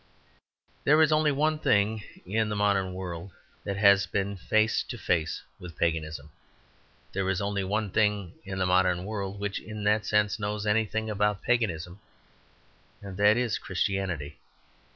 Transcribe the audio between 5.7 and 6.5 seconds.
Paganism;